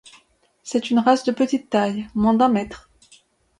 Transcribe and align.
C'est 0.63 0.89
une 0.89 0.97
race 0.97 1.25
de 1.25 1.31
petite 1.31 1.69
taille, 1.69 2.07
moins 2.15 2.33
d'un 2.33 2.49
mètre. 2.49 2.89